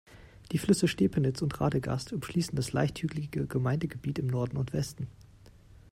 Die 0.51 0.57
Flüsse 0.57 0.87
Stepenitz 0.87 1.43
und 1.43 1.61
Radegast 1.61 2.11
umschließen 2.11 2.55
das 2.55 2.73
leicht 2.73 2.97
hügelige 2.97 3.45
Gemeindegebiet 3.45 4.17
im 4.17 4.25
Norden 4.25 4.57
und 4.57 4.73
Westen. 4.73 5.05